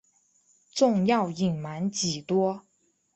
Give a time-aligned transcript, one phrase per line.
[0.73, 2.65] 仲要隐瞒几多？